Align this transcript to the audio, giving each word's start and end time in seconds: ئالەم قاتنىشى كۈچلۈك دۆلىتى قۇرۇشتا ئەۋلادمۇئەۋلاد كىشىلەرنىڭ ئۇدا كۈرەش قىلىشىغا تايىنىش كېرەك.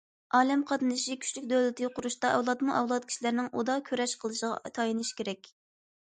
ئالەم 0.37 0.61
قاتنىشى 0.69 1.17
كۈچلۈك 1.25 1.45
دۆلىتى 1.51 1.89
قۇرۇشتا 1.97 2.31
ئەۋلادمۇئەۋلاد 2.31 3.07
كىشىلەرنىڭ 3.13 3.51
ئۇدا 3.53 3.77
كۈرەش 3.91 4.19
قىلىشىغا 4.25 4.75
تايىنىش 4.81 5.15
كېرەك. 5.21 5.55